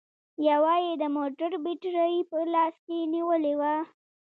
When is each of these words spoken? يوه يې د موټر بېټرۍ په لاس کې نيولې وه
يوه 0.47 0.75
يې 0.85 0.91
د 1.01 1.03
موټر 1.17 1.51
بېټرۍ 1.63 2.15
په 2.29 2.37
لاس 2.53 2.75
کې 2.85 2.97
نيولې 3.13 3.53
وه 3.59 3.75